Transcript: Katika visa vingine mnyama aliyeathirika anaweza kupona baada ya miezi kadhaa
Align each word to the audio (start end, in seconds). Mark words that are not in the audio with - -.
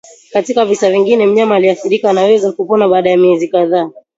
Katika 0.33 0.65
visa 0.65 0.91
vingine 0.91 1.25
mnyama 1.25 1.55
aliyeathirika 1.55 2.09
anaweza 2.09 2.51
kupona 2.51 2.87
baada 2.87 3.09
ya 3.09 3.17
miezi 3.17 3.47
kadhaa 3.47 3.91